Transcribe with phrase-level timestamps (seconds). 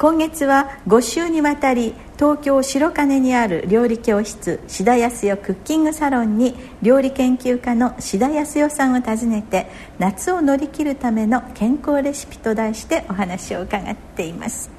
[0.00, 9.66] 今月は5週にわたり東京白金にある料理教室志田康代クッキングサロンに料理研究家の志田康代さんを訪ねて
[9.98, 14.70] 夏を乗り切るための健康レシピと題してお話を伺っています。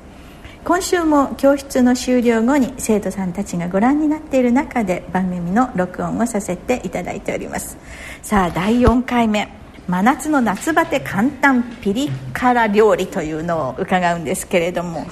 [0.64, 7.78] 今週も教室の終了後に生徒さんたちがご覧になっている中で番組の録音をさせていただいております。
[8.24, 9.61] さあ第4回目。
[9.88, 15.06] 真夏の夏バテ簡単ピリ辛料理というのを伺うんですけれども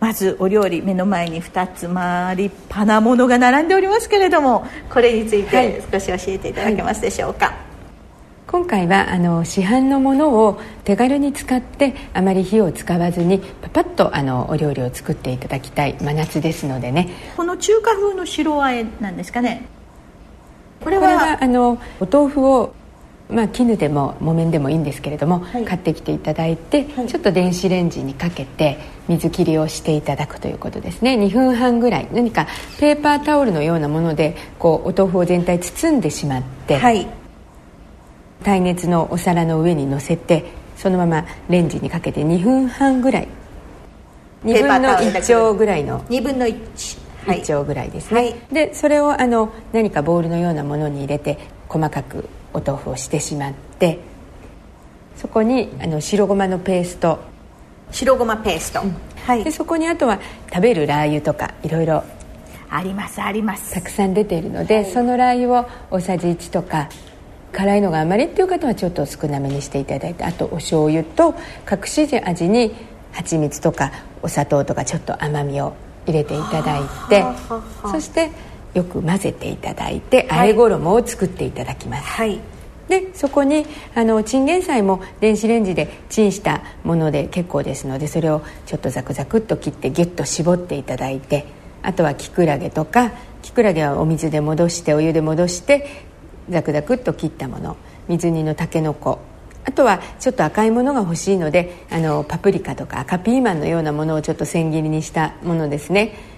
[0.00, 7.54] まずお料理目の前に2つまあ立派なものが並んでおりますけれどもこれについて少し教えていただけますでしょうか、はい。
[7.54, 7.64] はい
[8.46, 17.08] 今回はあの市販のものを手軽に使ってあまり火を使わずにパパッとあのお料理を作っていただきたい真夏ですのでね。
[17.36, 19.66] この中華風の白あえなんですかね？
[20.84, 22.74] これはあのお豆腐を
[23.30, 31.14] まあ、絹でも木綿でもいいんですけれども、はい、買ってきていただいて、はい、ちょっと電子レンジにかけて水切りをしていただくということですね。
[31.14, 32.08] 2分半ぐらい。
[32.12, 32.46] 何か
[32.78, 37.06] ペーパータオルのようなものでこうお豆腐を全体包んでしまって、はい、
[38.42, 40.44] 耐熱のお皿の上に乗せて
[40.76, 43.28] そのままレンジにかけて2分半ぐらい。
[44.44, 46.00] 2分の1丁ぐらいの。
[46.04, 51.38] 2分の1 1丁ぐらいですね、はい、でそれをあの何かボウルのようなものに入れて
[51.68, 53.98] 細かくお豆腐をしてしまって
[55.16, 57.18] そこにあの白ごまのペースト。
[57.90, 60.18] 白ごまペースト、うん、はい、でそこにあとは
[60.52, 62.02] 食べるラー油とかいろいろ。
[62.70, 63.72] ありますあります。
[63.72, 66.88] たくさん出ているので、はい、そのラー油を大さじ1とか
[67.52, 71.36] 辛いのがあまりっていう方はちょっと少なめにしていただいてあとお醤油と
[71.70, 72.74] 隠し味に
[73.12, 75.74] 蜂蜜とかお砂糖とかちょっと甘みを
[76.06, 77.24] 入れていただいて
[77.82, 78.32] そして
[78.74, 82.40] よく混ぜていただいてあえ衣を作っていただきます、はい、
[82.88, 91.46] でそこにあのチンゲン菜も電子レンジでチンしたもので結構ですのでそれをちょっとザクザクっと切ってギュッと絞っていただいて
[91.82, 93.12] あとはきくらげとか
[93.42, 96.04] きくらげはお水で戻してお湯で戻して
[96.48, 97.76] ザクザクっと切ったもの
[98.08, 99.20] 水煮のたけのこ
[99.66, 106.33] あとはちょっと赤いものが欲しいのであのパプリカとか赤ピーマンのようなものをちょっと千切りにしたものですね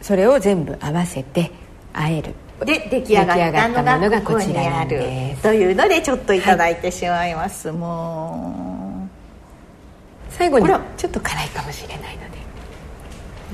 [0.00, 1.50] それを全部合わせて
[1.92, 2.34] あえる。
[2.64, 5.00] で出来上がったものがこちらにある
[5.42, 9.08] というのでちょっといただいてしまいます、はい、も
[10.30, 10.32] う。
[10.32, 12.38] 最後にちょっと辛いかもしれないので。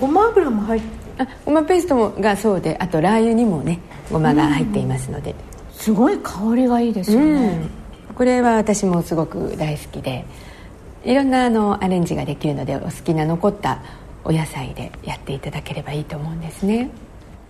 [0.00, 3.78] ごま油も入ってあごまペーストもがそうであとラー油にもね
[4.10, 5.34] ごまが入っていますので、
[5.72, 7.68] すごい香りがいいですよね、
[8.08, 10.24] うん、これは私もすごく大好きで
[11.04, 13.82] いろんなあのアレンジができるのでお好きな残った
[14.24, 16.90] お野菜でやっていただければいいと思うんですね。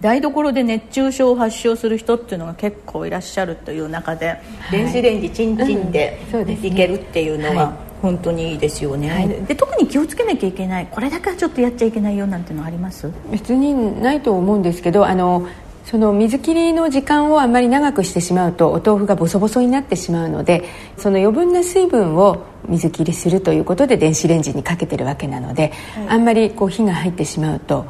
[0.00, 4.40] 台所で熱中症を発症する人っていうのが結構いらっしゃるという中で、はい、
[4.72, 6.20] 電子レンジチンチンで
[6.62, 13.10] いけるっていうのは本当にいいですよね、はい、で特に気をつけなきゃいけないこれだけはちょっとやっちゃいけないよなんていうのはあります？
[13.30, 15.48] 別にないと思うんですけどあの
[15.84, 20.64] その水切りの時間をあまり長くしてしまうとお豆腐がボソボソになってしまうので
[20.96, 27.84] その余分な水分を水切りするということで電子レンジにかけてるわけなので、はい、あんまりこう火が入ってしまうと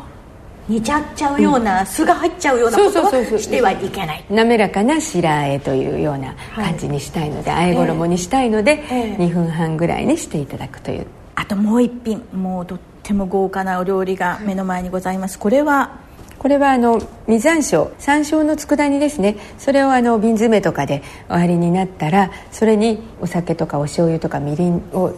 [0.67, 4.25] 煮ちゃっちゃうような、うん、酢が入っちゃうようなことはしてはいけない。
[4.31, 11.07] 滑らかな白あえというような感じにしたいので、はい、あえ衣にしたいので、えー、2分半ぐらいにしていただくという。
[11.35, 15.39] あともう一品もうとっても豪華なお料理が目の前にございます。
[15.39, 15.99] これは
[16.45, 19.37] これはあの実山椒山椒の佃煮ですね。
[19.57, 25.15] それをあの瓶詰めとかでおありになったらそれにお酒とかお醤油とかみりんを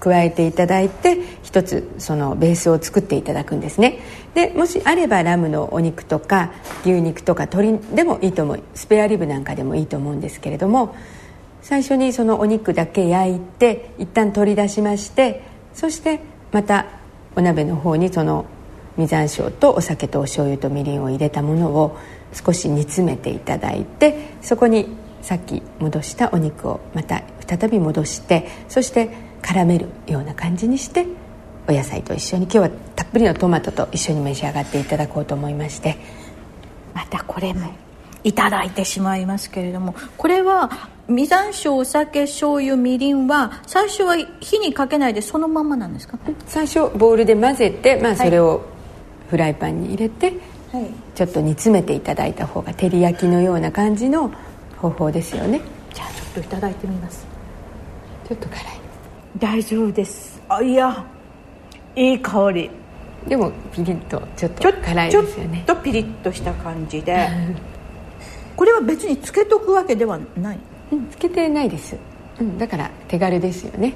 [0.00, 4.00] 加えていただいて一つそのベースを作っていただくんですね。
[4.34, 6.52] でもしあればラムのお肉とか
[6.82, 8.62] 牛肉とか鶏でもいいと思う。
[8.74, 10.94] スペアリブなんかでもいいと思うんですけれども
[11.62, 15.42] 最初にそのお肉だけ焼いて一旦取り出しまして
[15.72, 16.20] そして
[16.52, 16.84] また
[17.34, 18.44] お鍋の方にその
[18.96, 21.98] 実山椒とお酒とお醤油とみりんを入れたものを
[22.32, 24.88] 少し煮詰めていただいてそこに
[25.22, 29.10] さっき戻したお肉をまた再び戻してそして
[29.42, 31.06] 絡めるような感じにして
[31.68, 32.44] お野菜と一緒に。
[32.44, 35.96] 今日はたっぷりのトマトと一緒に召し上がっていただこうと思いまして。
[36.94, 37.72] またこれも
[38.24, 46.18] いただいてしまいますけれどもこれは実山椒お酒醤油みりんは最初は火にかけないでそのままなんですか？
[46.46, 48.64] 最初ボウルで混ぜて、まあ、それを
[49.28, 50.32] フライパンに入れて、
[50.72, 54.32] はい、ちょっと煮詰めていただいた方が照り焼きのような感じの
[54.76, 55.60] 方法ですよね。
[55.94, 57.26] じゃあちょっといただいてみます。
[58.28, 58.64] ちょっと辛い。
[59.38, 60.40] 大丈夫です。
[60.48, 61.04] あいや。
[61.94, 62.70] いい香り。
[63.26, 65.64] でもピリッとちょっと辛いですよね。
[65.66, 67.28] ちょっとピリッとした感じで。
[68.56, 70.58] これは別につけとくわけではない。
[70.92, 71.96] うんつけてないです、
[72.38, 73.94] うん、だから手軽ですよね。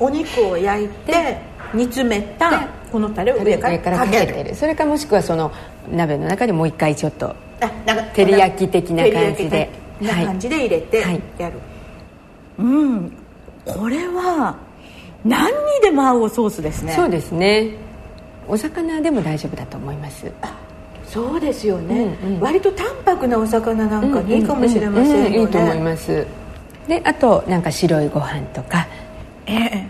[0.00, 1.38] お肉を焼いて
[1.72, 4.54] 煮詰めたこのタレを上からかける。
[4.54, 5.50] それかもしくはその
[5.90, 7.34] 鍋の中でもう一回ちょっと
[8.14, 9.70] 照り焼き的な感じで。
[10.00, 11.22] な感じで入れてやる、はい、
[12.58, 13.12] うん。
[13.64, 14.56] これは
[15.24, 15.52] 何に
[15.82, 16.92] でも合うソースですね。
[16.94, 17.70] そうですね。
[18.48, 20.30] お魚でも大丈夫だと思います。
[21.06, 26.26] そうですよね、うんうん、割と淡白なお魚なんかにいいかもしれませんよね、うんうん、いいと思います。
[26.88, 28.86] であとなんか白いご飯とか、
[29.46, 29.86] ええ、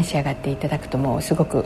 [0.00, 1.64] 召し上がっていただくともうすごく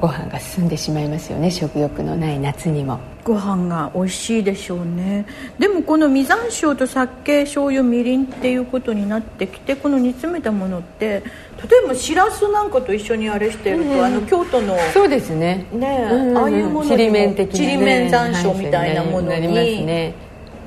[0.00, 1.50] ご飯が進んでしまいますよね。
[1.50, 2.98] 食欲のない夏にも。
[3.22, 5.26] ご飯が美味しいでしょうね。
[5.58, 11.22] でもこの実山椒と酒醤油みりんっていうことになってきてこの煮詰めたものって
[11.68, 15.66] 例えばしらすなんかと一緒にあれしてると、うん、あの京都のそうですね。
[15.70, 20.14] ね、うんうん、ああいうものにちりめん的な、ね、ちりめん山椒みたいなものに、ね、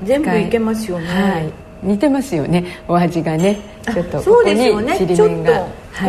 [0.04, 2.64] 全部いけますよね、はい、似てますよね。
[2.88, 3.58] お味がね。
[3.92, 4.56] ちょっとここに
[4.96, 5.68] ちりめんがこ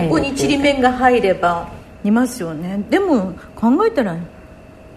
[0.09, 1.75] こにちりめんが入れば。
[2.05, 4.15] いますよねでも考えたら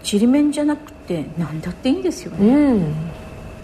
[0.03, 2.93] ちりめんじゃなくて何だっていいんですよね、うん、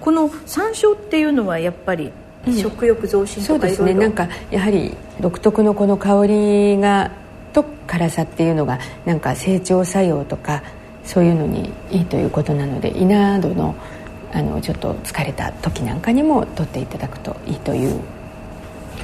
[0.02, 2.12] この山椒っていうのはやっぱり
[2.58, 3.94] 食欲増進とか、うん、そうですね。
[3.94, 7.12] なんかやはり独特のこの香りが
[7.54, 10.62] と辛さっていうのがなんか成長作用とか
[11.04, 13.76] そういうのにいいということなので胃などの
[14.36, 18.02] あのちょっと疲れた時なんかにも取っていただくといいという。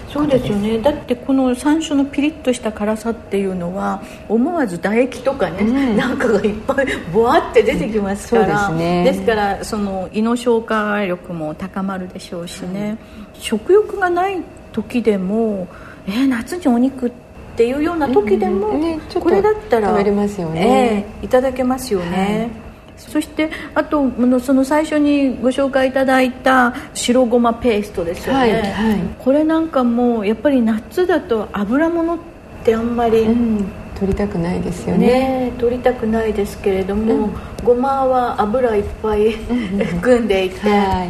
[0.10, 0.78] そうですよね。
[0.80, 12.98] だってこの山椒のピリッとした辛さっていうのは思わず唾液とかね、うん、なんかがいっぱいボワって出てきますから、うん、ですね、ですからその胃の消化力も高まるでしょうしね、
[13.36, 14.42] うん、食欲がない
[14.74, 15.70] 時でも
[16.08, 17.12] えー、夏にお肉っ
[17.56, 22.71] ていうような時でも、ね、これだったら食べれますよね、えー、いただけますよね、はい
[23.10, 24.10] そしてあと
[24.40, 32.20] その最初にご紹介いただいた白ごまペーストですよね、はいはい、これなんかもやっぱり夏だと油物っ
[32.64, 33.66] てあんまり、うん、
[33.96, 35.08] 取りたくないですよね。
[35.08, 37.32] ね取りたくないですけれども、うん、
[37.64, 39.32] ごまは油いっぱい
[40.00, 41.06] 含んでいて、は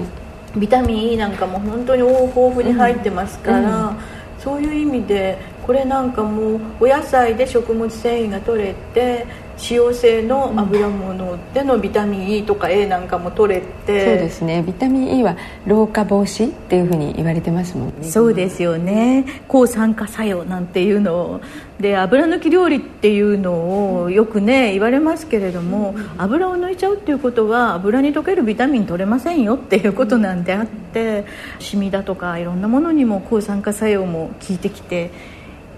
[0.55, 3.61] い、ビタミン E なんかも本当に豊富に入ってますから、う
[3.91, 3.95] ん、
[4.39, 9.25] そういう意味でこれなんかもお野菜で食物繊維が取れて
[9.61, 14.63] 使用性の油物でのビタミン E とか A なんかも取れてそうですね。
[14.65, 15.37] ビタミン E は
[15.67, 18.09] 老化防止っていうふうに言われてますもんね。
[18.09, 19.23] そうですよね。
[19.47, 21.41] 抗酸化作用なんていうのを。
[21.79, 31.25] で油抜き料理っていうのをよくね言われますけれども油を抜いちゃうっていうことは油に溶けるビタミン取れませんよっていうことなんであって
[31.57, 35.09] シミだとかいろんなものにも抗酸化作用も効いてきて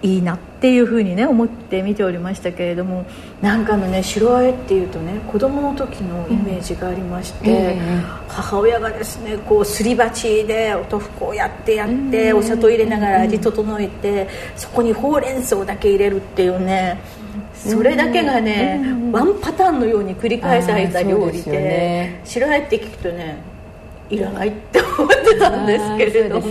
[0.04, 3.06] いいなっていうふうにね思って見ておりましたけれども
[3.42, 17.00] なんかのね白あえっていうとね子供の時のイメージがありまして、うん、母親がですねこうすり鉢でお豆腐こうやってやって、うん、お砂糖入れながら味整えて、そこにほうれん草だけ入れるっていうね
[17.56, 23.42] それだけがね、ワンパターンのように繰り返された料理で、ね、白あえって聞くとね
[24.10, 26.48] いらないって思ってたんですけれども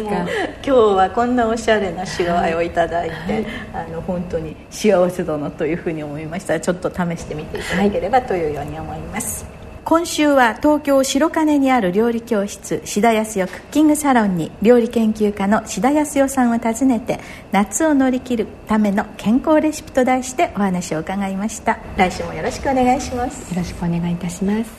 [0.64, 6.58] 今日はこんなおしゃれな白あえをいただいて、はい、あの本当に幸せだなというふうに思いました。
[6.60, 9.52] ちょっと試してみていただければというように思います、はい
[9.84, 17.18] 今週は東京白金にある料理教室志田康代クッキングサロンに料理研究家の志田康代さんを訪ねて
[17.50, 21.80] 夏を乗り切るための健康レシピと題してお話を伺いました。
[21.96, 23.52] 来週もよろしくお願いします。
[23.52, 24.70] よろしくお願いいたします。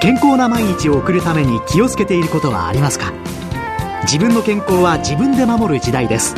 [0.00, 3.12] 健康な毎日を送るために気をつけていることはありますか？
[4.04, 6.34] 自分の健康は自分で守る時代です。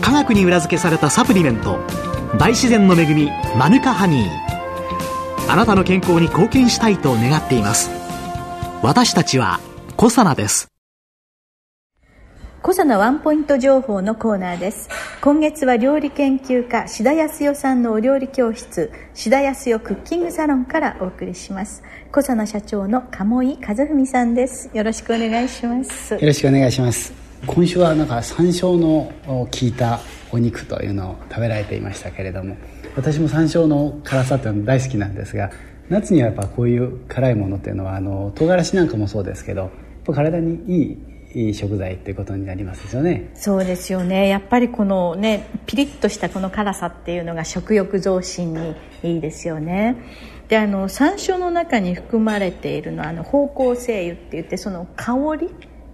[0.00, 1.78] 科学に裏付けされたサプリメント
[2.38, 5.50] 大自然の恵みマヌカハニー。
[5.50, 7.90] あなたの健康に貢献したいと願っています。
[8.82, 9.60] 私たちは
[9.96, 10.68] コサナです。
[12.60, 14.88] 小佐のワンポイント情報のコーナーです。
[15.20, 21.82] 今月は料理研究家志田康代さんのお料理教室志田康代クッキングサロンからお送りします。
[22.14, 24.70] 小佐の社長の鴨井和文さんです。
[24.72, 26.14] よろしくお願いします。
[26.14, 27.12] よろしくお願いします。
[27.44, 29.98] 今週はなんか山椒の効いた
[30.30, 32.56] お肉というのを食べられていましたけれども
[32.94, 35.50] 私も山椒の辛さというの大好きなんですが
[35.88, 39.72] 夏にはやっぱこういう辛いものっていうのはあの唐辛子なんかもそうですけど
[40.06, 40.98] 体にいい
[41.34, 43.30] いい食材っていうことになりますよね。
[43.34, 44.28] そうですよね。
[44.28, 49.96] やっぱりこのねピリッとしたこの辛さっていうのが食欲増進にいいですよね。
[50.48, 55.50] であの山椒の中に含まれているのはあの芳香精油って言ってその香り？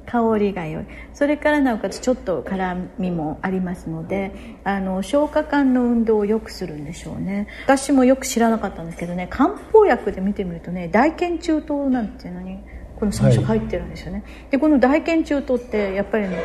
[0.07, 0.85] 香りが良い。
[1.15, 4.33] それからなおかつちょっと辛みもありますので
[4.65, 7.47] あの消化管の運動を良くするんでしょうね。
[7.65, 12.59] 私もよく知らなかったんですけどね漢方薬で見てみるとね大腱中糖なんていうのに
[13.01, 16.45] この山椒入ってるんですよね、はい、でこの大腱中糖ってやっぱりね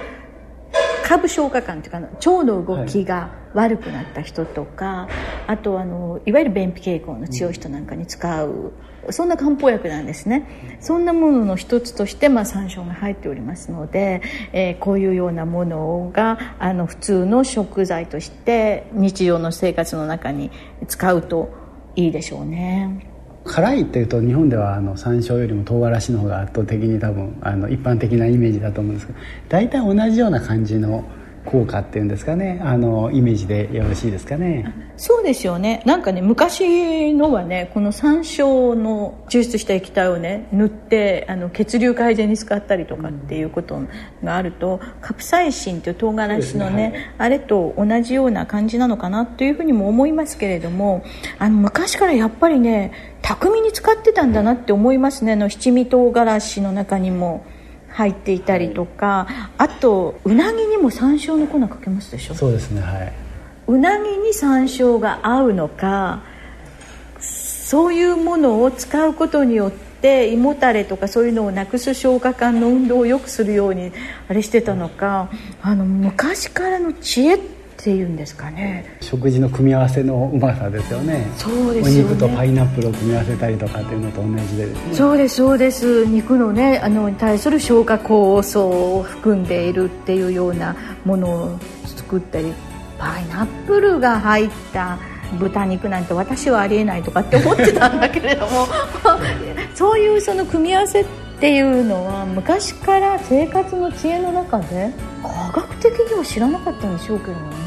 [1.04, 5.08] 下部消化管というか腸の動きが悪くなった人とか、は
[5.50, 8.74] い、あとあのいわゆる便秘傾向の強い人なんかに使う
[9.12, 14.22] そんな漢方薬なんですねそんなものの一つとして、まあ、山椒が入っておりますので、
[14.52, 20.50] えー、こういうようなものがあの普通の食材として日常の生活の中に
[20.88, 21.54] 使うと
[21.96, 23.15] いいでしょうね。
[23.46, 31.06] 辛いっていうと日本ではあの山椒よりも唐辛子の方が圧倒的に多分あの一般的なイメージだと思うんですけど大体同じような感じの
[31.46, 32.60] 効果っていうんですかね。
[32.64, 34.74] あのイメージでよろしいですかね。
[34.98, 35.84] そうですよね。
[35.86, 43.80] なんかね昔のはねこの山椒の抽出した液体をね塗ってあの血流改善に使ったりとかっていうこと
[44.24, 46.84] があると、うん、カプサイシンという唐辛子のね、ね
[47.18, 51.04] はい、あれと同じような感じなのかなというふうにも思いますけれども
[51.38, 55.34] あの昔からやっぱりね巧みに使ってたんだなって思いますね。
[55.34, 57.46] あの七味唐辛子の中にも。
[57.96, 59.26] 入っていたりとか
[59.58, 62.36] あとうなぎにも山椒の粉かけますでしょ？
[62.36, 63.14] そうですねはい。
[63.68, 66.22] うなぎに山椒が合うのか
[67.20, 73.92] そういうものを使うことによって胃もたれとかそういうのをなくす消化管の運動を良くするように
[74.28, 75.30] あれしてたのか
[75.64, 77.55] あの昔からの知恵って
[77.86, 78.98] っていうんですかね。
[79.00, 81.28] 食事の組み合わせのうまさですよね。
[81.38, 82.10] そうですよね。
[82.10, 84.66] お肉とパイナップルを組み合わせたりとかっていうのと同じで。
[84.66, 86.06] ねそうですそうです。
[86.08, 90.76] 肉のねあのに対する消化酵素を含んでいるっていうような
[91.06, 92.52] ものを作ったり
[92.98, 94.98] パイナップルが入った
[95.38, 98.66] 豚肉なんて私はありえないとかって思ってたんだけれども。
[99.76, 101.06] そういうその組み合わせっ
[101.40, 104.90] ていうのは昔から生活の知恵の中で
[105.22, 107.65] 科学的には知らなかったんでしょうけどね。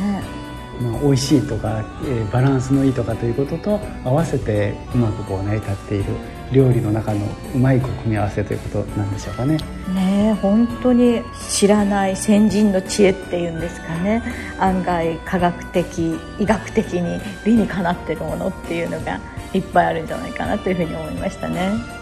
[0.80, 6.04] まあ、美味しいとか、えー、バランスのいいとかということと合わせてうまくこう成り立っている
[6.52, 9.58] 料理の中のうまい組み合わせということなんでしょうかね。
[9.94, 14.22] ね本当に知らない先人の知恵っていうんですかね
[14.58, 19.20] 案外科学的医学的に理にかなってるものっていうのが
[19.52, 21.98] いっぱいあるんじゃないかなというふうに思いましたね。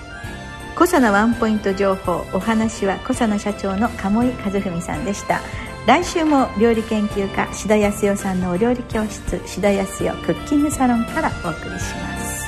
[0.76, 5.40] 小佐ワンポイント情報お話は小佐社長の鴨井和文さんでした
[5.86, 12.44] 来週も料理研究家志田康代さんのお料理教室志田康代クッキングサロンからお送りします。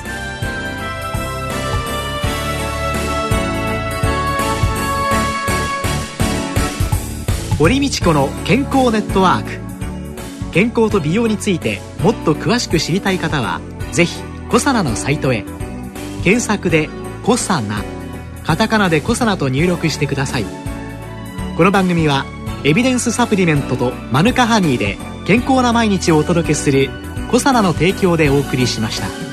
[7.57, 10.51] 堀道子の健康ネットワーク。
[10.51, 13.61] 健康と美容についてもっと詳しく知りたい方は
[13.93, 15.45] 是非コサナのサイトへ。
[16.25, 16.89] 検索で
[17.23, 17.85] 「コサナ」
[18.45, 20.45] カタカナでコサナと入力してください。
[21.55, 22.25] この番組は
[22.63, 26.89] エビデンスサプリメントとマヌカハニーで健康な毎日をお届けする
[27.31, 29.28] コサナの提供でお送りしました。